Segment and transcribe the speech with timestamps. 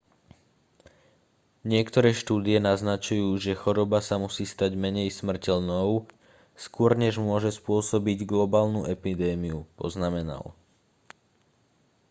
[1.71, 5.89] niektoré štúdie naznačujú že choroba sa musí stať menej smrteľnou
[6.65, 10.43] skôr než môže spôsobiť globálnu epidémiu poznamenal